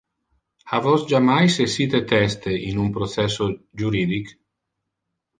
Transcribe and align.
Ha 0.69 0.77
vos 0.85 1.01
jammais 1.09 1.57
essite 1.65 2.01
teste 2.11 2.53
in 2.69 2.79
un 2.85 2.89
processo 2.95 3.49
juridic? 3.83 4.33